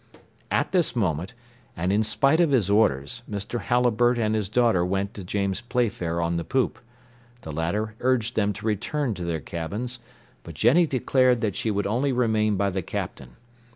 At 0.49 0.71
this 0.71 0.95
moment, 0.95 1.35
and 1.77 1.93
in 1.93 2.01
spite 2.01 2.39
of 2.39 2.49
his 2.49 2.71
orders, 2.71 3.21
Mr. 3.29 3.61
Halliburtt 3.61 4.17
and 4.17 4.33
his 4.33 4.49
daughter 4.49 4.83
went 4.83 5.13
to 5.13 5.23
James 5.23 5.61
Playfair 5.61 6.19
on 6.19 6.37
the 6.37 6.43
poop; 6.43 6.79
the 7.41 7.51
latter 7.53 7.93
urged 7.99 8.35
them 8.35 8.51
to 8.53 8.65
return 8.65 9.13
to 9.13 9.23
their 9.23 9.39
cabins, 9.41 9.99
but 10.41 10.55
Jenny 10.55 10.87
declared 10.87 11.41
that 11.41 11.55
she 11.55 11.69
would 11.69 11.85
remain 11.85 12.55
by 12.57 12.71
the 12.71 12.81
Captain. 12.81 13.35